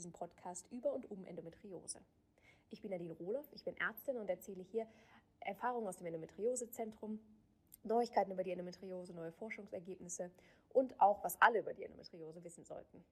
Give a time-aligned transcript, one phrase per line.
[0.00, 2.00] diesem Podcast über und um Endometriose.
[2.70, 4.86] Ich bin Nadine Rohloff, ich bin Ärztin und erzähle hier
[5.40, 7.20] Erfahrungen aus dem Endometriosezentrum,
[7.82, 10.30] Neuigkeiten über die Endometriose, neue Forschungsergebnisse
[10.72, 13.04] und auch, was alle über die Endometriose wissen sollten.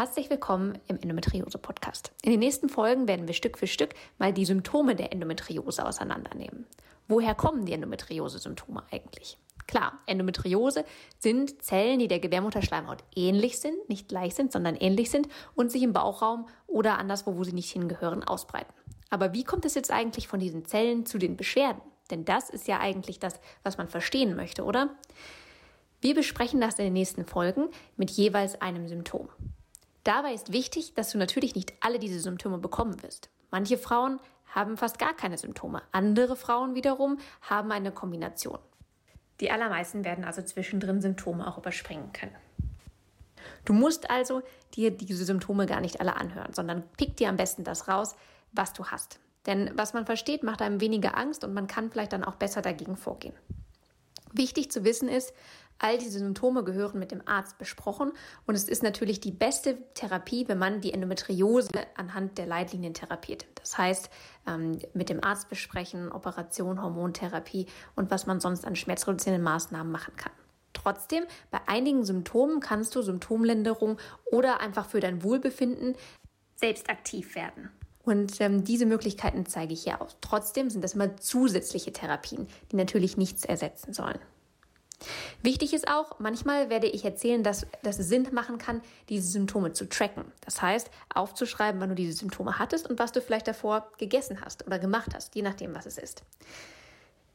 [0.00, 2.10] Herzlich willkommen im Endometriose-Podcast.
[2.22, 6.64] In den nächsten Folgen werden wir Stück für Stück mal die Symptome der Endometriose auseinandernehmen.
[7.06, 9.36] Woher kommen die Endometriose-Symptome eigentlich?
[9.66, 10.86] Klar, Endometriose
[11.18, 15.82] sind Zellen, die der Gebärmutterschleimhaut ähnlich sind, nicht gleich sind, sondern ähnlich sind und sich
[15.82, 18.72] im Bauchraum oder anderswo, wo sie nicht hingehören, ausbreiten.
[19.10, 21.82] Aber wie kommt es jetzt eigentlich von diesen Zellen zu den Beschwerden?
[22.10, 24.96] Denn das ist ja eigentlich das, was man verstehen möchte, oder?
[26.00, 29.28] Wir besprechen das in den nächsten Folgen mit jeweils einem Symptom.
[30.04, 33.28] Dabei ist wichtig, dass du natürlich nicht alle diese Symptome bekommen wirst.
[33.50, 35.82] Manche Frauen haben fast gar keine Symptome.
[35.92, 38.58] Andere Frauen wiederum haben eine Kombination.
[39.40, 42.34] Die allermeisten werden also zwischendrin Symptome auch überspringen können.
[43.64, 44.42] Du musst also
[44.74, 48.16] dir diese Symptome gar nicht alle anhören, sondern pick dir am besten das raus,
[48.52, 49.18] was du hast.
[49.46, 52.62] Denn was man versteht, macht einem weniger Angst und man kann vielleicht dann auch besser
[52.62, 53.34] dagegen vorgehen.
[54.32, 55.32] Wichtig zu wissen ist,
[55.82, 58.12] All diese Symptome gehören mit dem Arzt besprochen
[58.46, 63.46] und es ist natürlich die beste Therapie, wenn man die Endometriose anhand der Leitlinien therapiert.
[63.54, 64.10] Das heißt,
[64.46, 67.64] ähm, mit dem Arzt besprechen, Operation, Hormontherapie
[67.96, 70.32] und was man sonst an schmerzreduzierenden Maßnahmen machen kann.
[70.74, 73.96] Trotzdem, bei einigen Symptomen kannst du Symptomlinderung
[74.30, 75.96] oder einfach für dein Wohlbefinden
[76.56, 77.70] selbst aktiv werden.
[78.04, 80.18] Und ähm, diese Möglichkeiten zeige ich hier aus.
[80.20, 84.18] Trotzdem sind das immer zusätzliche Therapien, die natürlich nichts ersetzen sollen.
[85.42, 89.72] Wichtig ist auch, manchmal werde ich erzählen, dass, dass es Sinn machen kann, diese Symptome
[89.72, 90.24] zu tracken.
[90.44, 94.66] Das heißt, aufzuschreiben, wann du diese Symptome hattest und was du vielleicht davor gegessen hast
[94.66, 96.22] oder gemacht hast, je nachdem, was es ist.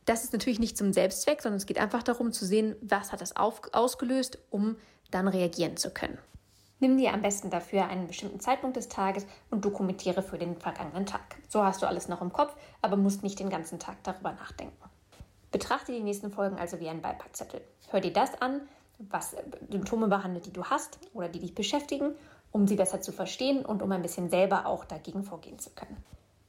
[0.05, 3.21] Das ist natürlich nicht zum Selbstzweck, sondern es geht einfach darum zu sehen, was hat
[3.21, 4.77] das auf, ausgelöst, um
[5.09, 6.19] dann reagieren zu können.
[6.79, 11.05] Nimm dir am besten dafür einen bestimmten Zeitpunkt des Tages und dokumentiere für den vergangenen
[11.05, 11.37] Tag.
[11.47, 14.77] So hast du alles noch im Kopf, aber musst nicht den ganzen Tag darüber nachdenken.
[15.55, 17.61] Betrachte die nächsten Folgen also wie einen Beipackzettel.
[17.87, 18.67] Hör dir das an,
[18.99, 19.37] was
[19.69, 22.13] Symptome behandelt, die du hast oder die dich beschäftigen,
[22.51, 25.95] um sie besser zu verstehen und um ein bisschen selber auch dagegen vorgehen zu können.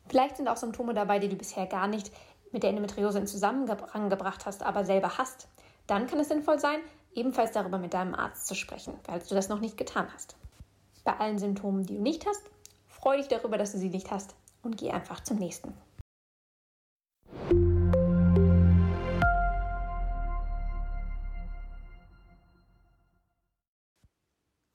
[0.09, 2.11] Vielleicht sind auch Symptome dabei, die du bisher gar nicht
[2.51, 5.47] mit der Endometriose in Zusammenhang gebracht hast, aber selber hast.
[5.87, 6.81] Dann kann es sinnvoll sein,
[7.15, 10.35] ebenfalls darüber mit deinem Arzt zu sprechen, falls du das noch nicht getan hast.
[11.05, 12.43] Bei allen Symptomen, die du nicht hast,
[12.89, 14.35] freue dich darüber, dass du sie nicht hast
[14.65, 15.75] und geh einfach zum nächsten.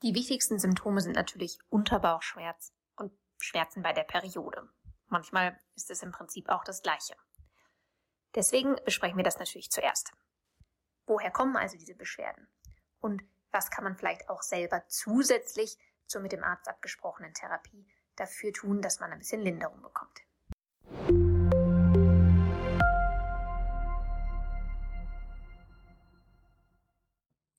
[0.03, 4.67] Die wichtigsten Symptome sind natürlich Unterbauchschmerz und Schmerzen bei der Periode.
[5.09, 7.15] Manchmal ist es im Prinzip auch das Gleiche.
[8.33, 10.11] Deswegen besprechen wir das natürlich zuerst.
[11.05, 12.47] Woher kommen also diese Beschwerden?
[12.99, 17.85] Und was kann man vielleicht auch selber zusätzlich zur mit dem Arzt abgesprochenen Therapie
[18.15, 20.21] dafür tun, dass man ein bisschen Linderung bekommt?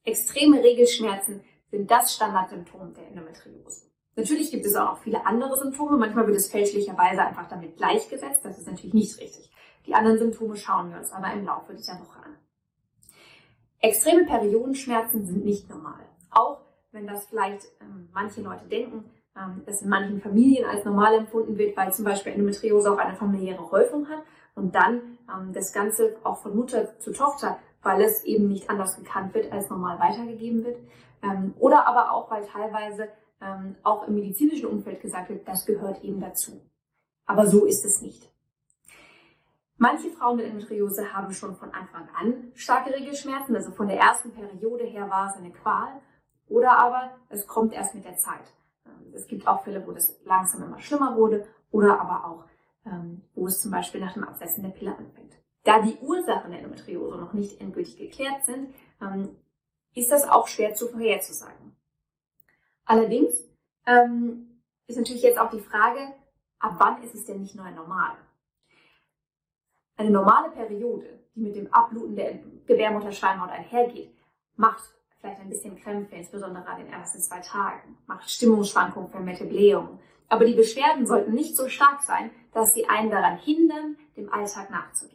[0.02, 3.86] Extreme Regelschmerzen sind das Standardsymptom der Endometriose.
[4.14, 5.96] Natürlich gibt es auch noch viele andere Symptome.
[5.96, 8.44] Manchmal wird es fälschlicherweise einfach damit gleichgesetzt.
[8.44, 9.50] Das ist natürlich nicht richtig.
[9.86, 12.36] Die anderen Symptome schauen wir uns aber im Laufe dieser Woche an.
[13.80, 16.04] Extreme Periodenschmerzen sind nicht normal.
[16.30, 16.60] Auch
[16.92, 19.04] wenn das vielleicht ähm, manche Leute denken,
[19.34, 23.16] ähm, dass in manchen Familien als normal empfunden wird, weil zum Beispiel Endometriose auch eine
[23.16, 24.22] familiäre Häufung hat
[24.54, 28.96] und dann ähm, das Ganze auch von Mutter zu Tochter, weil es eben nicht anders
[28.96, 30.78] gekannt wird, als normal weitergegeben wird.
[31.22, 33.08] Ähm, oder aber auch, weil teilweise
[33.40, 36.60] ähm, auch im medizinischen Umfeld gesagt wird, das gehört eben dazu.
[37.26, 38.30] Aber so ist es nicht.
[39.78, 44.32] Manche Frauen mit Endometriose haben schon von Anfang an starke Regelschmerzen, also von der ersten
[44.32, 46.00] Periode her war es eine Qual.
[46.48, 48.52] Oder aber es kommt erst mit der Zeit.
[48.86, 52.44] Ähm, es gibt auch Fälle, wo das langsam immer schlimmer wurde oder aber auch,
[53.36, 55.32] wo es zum Beispiel nach dem Absetzen der Pille anfängt.
[55.64, 58.74] Da die Ursachen der Endometriose noch nicht endgültig geklärt sind,
[59.94, 61.76] ist das auch schwer zu vorherzusagen.
[62.84, 63.34] Allerdings
[63.86, 66.14] ähm, ist natürlich jetzt auch die Frage,
[66.58, 68.16] ab wann ist es denn nicht neu normal?
[69.96, 74.12] Eine normale Periode, die mit dem Abbluten der Gebärmutterschleimhaut einhergeht,
[74.56, 74.82] macht
[75.20, 80.00] vielleicht ein bisschen Krämpfe, insbesondere an den ersten zwei Tagen, macht Stimmungsschwankungen, vermehrte Blähungen.
[80.28, 84.70] Aber die Beschwerden sollten nicht so stark sein, dass sie einen daran hindern, dem Alltag
[84.70, 85.11] nachzugehen.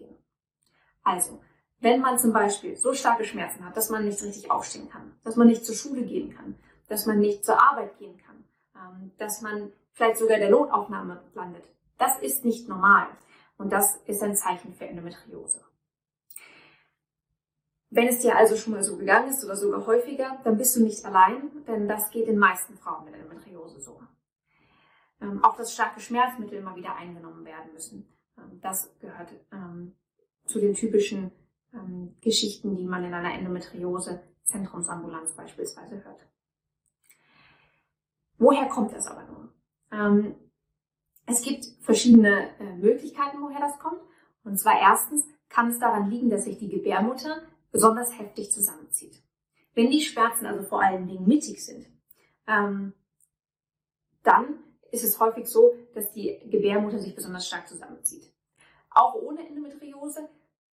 [1.08, 1.40] Also,
[1.80, 5.38] wenn man zum Beispiel so starke Schmerzen hat, dass man nicht richtig aufstehen kann, dass
[5.38, 6.56] man nicht zur Schule gehen kann,
[6.90, 8.44] dass man nicht zur Arbeit gehen kann,
[8.76, 11.64] ähm, dass man vielleicht sogar der Notaufnahme landet,
[11.98, 13.08] das ist nicht normal.
[13.58, 15.64] Und das ist ein Zeichen für Endometriose.
[17.90, 20.84] Wenn es dir also schon mal so gegangen ist oder sogar häufiger, dann bist du
[20.84, 24.02] nicht allein, denn das geht den meisten Frauen mit Endometriose so.
[25.22, 28.14] Ähm, auch dass starke Schmerzmittel immer wieder eingenommen werden müssen.
[28.38, 29.32] Ähm, das gehört
[30.48, 31.32] zu den typischen
[31.74, 36.26] ähm, Geschichten, die man in einer Endometriose Zentrumsambulanz beispielsweise hört.
[38.38, 39.50] Woher kommt das aber nun?
[39.92, 40.36] Ähm,
[41.26, 44.02] es gibt verschiedene äh, Möglichkeiten, woher das kommt.
[44.44, 47.42] Und zwar erstens kann es daran liegen, dass sich die Gebärmutter
[47.72, 49.22] besonders heftig zusammenzieht.
[49.74, 51.88] Wenn die Schmerzen also vor allen Dingen mittig sind,
[52.48, 52.94] ähm,
[54.24, 58.32] dann ist es häufig so, dass die Gebärmutter sich besonders stark zusammenzieht.
[58.98, 60.28] Auch ohne Endometriose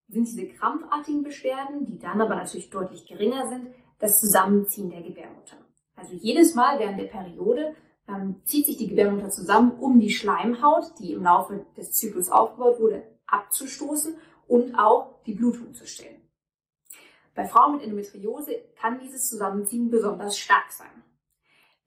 [0.08, 3.68] sind diese krampfartigen Beschwerden, die dann aber natürlich deutlich geringer sind,
[4.00, 5.58] das Zusammenziehen der Gebärmutter.
[5.98, 7.76] Also jedes Mal während der Periode
[8.08, 12.80] ähm, zieht sich die Gebärmutter zusammen, um die Schleimhaut, die im Laufe des Zyklus aufgebaut
[12.80, 14.16] wurde, abzustoßen
[14.48, 16.22] und auch die Blutung zu stillen.
[17.36, 21.04] Bei Frauen mit Endometriose kann dieses Zusammenziehen besonders stark sein.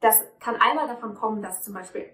[0.01, 2.11] Das kann einmal davon kommen, dass zum Beispiel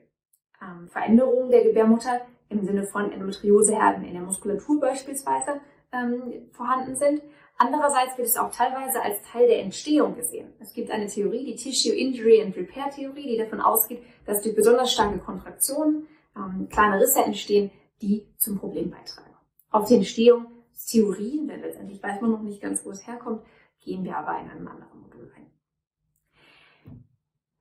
[0.62, 5.60] ähm, Veränderungen der Gebärmutter im Sinne von Endometrioseherden in der Muskulatur beispielsweise
[5.92, 7.22] ähm, vorhanden sind.
[7.58, 10.52] Andererseits wird es auch teilweise als Teil der Entstehung gesehen.
[10.58, 14.56] Es gibt eine Theorie, die Tissue Injury and Repair Theorie, die davon ausgeht, dass durch
[14.56, 19.30] besonders starke Kontraktionen ähm, kleine Risse entstehen, die zum Problem beitragen.
[19.70, 23.42] Auf die Entstehungstheorien, denn letztendlich weiß man noch nicht ganz, wo es herkommt,
[23.80, 25.50] gehen wir aber in einem anderen Modul ein.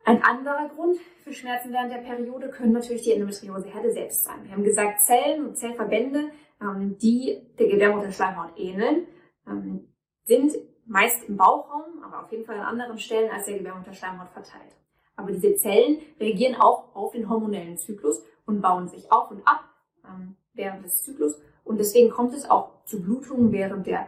[0.03, 4.43] Ein anderer Grund für Schmerzen während der Periode können natürlich die Endometrioseherde selbst sein.
[4.43, 9.07] Wir haben gesagt, Zellen und Zellverbände, ähm, die der Gebärmutterschleimhaut ähneln,
[9.47, 9.87] ähm,
[10.23, 10.53] sind
[10.85, 14.75] meist im Bauchraum, aber auf jeden Fall an anderen Stellen als der Gebärmutterschleimhaut verteilt.
[15.15, 19.65] Aber diese Zellen reagieren auch auf den hormonellen Zyklus und bauen sich auf und ab
[20.03, 21.39] ähm, während des Zyklus.
[21.63, 24.07] Und deswegen kommt es auch zu Blutungen während der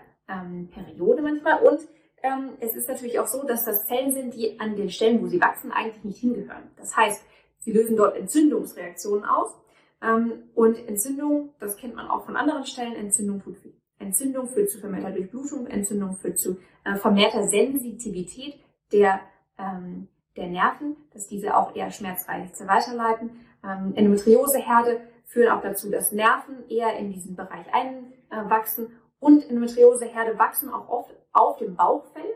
[0.71, 1.61] Periode manchmal.
[1.61, 1.81] Und
[2.23, 5.27] ähm, es ist natürlich auch so, dass das Zellen sind, die an den Stellen, wo
[5.27, 6.71] sie wachsen, eigentlich nicht hingehören.
[6.77, 7.21] Das heißt,
[7.59, 9.53] sie lösen dort Entzündungsreaktionen aus.
[10.01, 13.73] Ähm, und Entzündung, das kennt man auch von anderen Stellen, Entzündung tut weh.
[13.99, 18.55] Entzündung führt zu vermehrter Durchblutung, Entzündung führt zu äh, vermehrter Sensitivität
[18.91, 19.19] der,
[19.57, 23.31] ähm, der Nerven, dass diese auch eher schmerzfrei sich weiterleiten.
[23.63, 28.87] Ähm, Endometrioseherde führen auch dazu, dass Nerven eher in diesen Bereich einwachsen
[29.23, 32.29] und Endometrioseherde wachsen auch oft auf dem Bauchfell.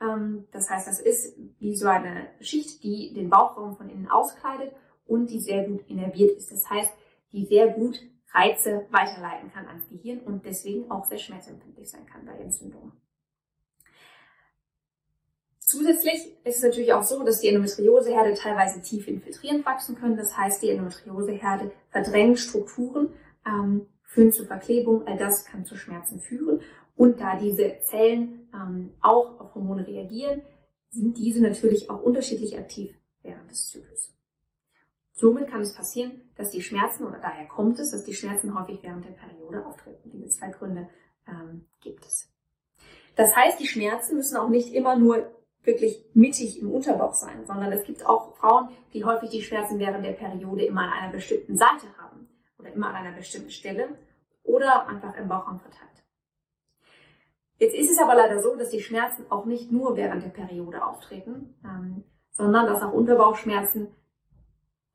[0.00, 4.72] Ähm, das heißt, das ist wie so eine Schicht, die den Bauchraum von innen auskleidet
[5.06, 6.50] und die sehr gut innerviert ist.
[6.50, 6.90] Das heißt,
[7.32, 8.00] die sehr gut
[8.32, 12.92] Reize weiterleiten kann ans Gehirn und deswegen auch sehr schmerzempfindlich sein kann bei Entzündungen.
[15.58, 20.16] Zusätzlich ist es natürlich auch so, dass die Endometrioseherde teilweise tief infiltrierend wachsen können.
[20.16, 23.12] Das heißt, die Endometrioseherde verdrängen Strukturen,
[23.46, 25.06] ähm, führen zu Verklebung.
[25.06, 26.60] All das kann zu Schmerzen führen.
[26.96, 30.42] Und da diese Zellen ähm, auch auf Hormone reagieren,
[30.90, 32.92] sind diese natürlich auch unterschiedlich aktiv
[33.22, 34.12] während des Zyklus.
[35.12, 38.80] Somit kann es passieren, dass die Schmerzen, oder daher kommt es, dass die Schmerzen häufig
[38.82, 40.10] während der Periode auftreten.
[40.10, 40.88] Diese zwei Gründe
[41.28, 42.28] ähm, gibt es.
[43.14, 45.30] Das heißt, die Schmerzen müssen auch nicht immer nur
[45.62, 50.04] wirklich mittig im Unterbauch sein, sondern es gibt auch Frauen, die häufig die Schmerzen während
[50.04, 52.19] der Periode immer an einer bestimmten Seite haben
[52.60, 53.88] oder immer an einer bestimmten Stelle
[54.42, 55.90] oder einfach im Bauchraum verteilt.
[57.56, 60.84] Jetzt ist es aber leider so, dass die Schmerzen auch nicht nur während der Periode
[60.84, 63.88] auftreten, ähm, sondern dass auch Unterbauchschmerzen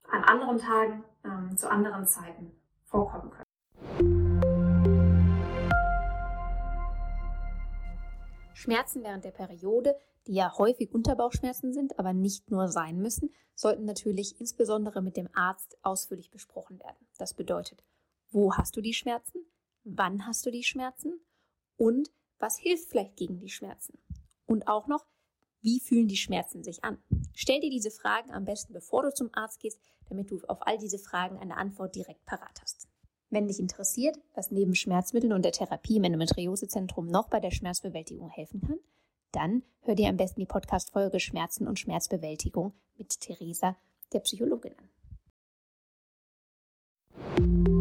[0.10, 3.44] an anderen Tagen ähm, zu anderen Zeiten vorkommen können.
[8.55, 9.95] Schmerzen während der Periode,
[10.27, 15.29] die ja häufig Unterbauchschmerzen sind, aber nicht nur sein müssen, sollten natürlich insbesondere mit dem
[15.33, 17.07] Arzt ausführlich besprochen werden.
[17.17, 17.83] Das bedeutet,
[18.31, 19.39] wo hast du die Schmerzen?
[19.83, 21.19] Wann hast du die Schmerzen?
[21.77, 22.09] Und
[22.39, 24.00] was hilft vielleicht gegen die Schmerzen?
[24.45, 25.05] Und auch noch,
[25.62, 26.97] wie fühlen die Schmerzen sich an?
[27.33, 30.77] Stell dir diese Fragen am besten, bevor du zum Arzt gehst, damit du auf all
[30.77, 32.88] diese Fragen eine Antwort direkt parat hast.
[33.29, 38.29] Wenn dich interessiert, was neben Schmerzmitteln und der Therapie im Endometriosezentrum noch bei der Schmerzbewältigung
[38.29, 38.79] helfen kann,
[39.32, 43.75] dann hör dir am besten die Podcast-Folge Schmerzen und Schmerzbewältigung mit Theresa,
[44.13, 44.75] der Psychologin,
[47.38, 47.75] an.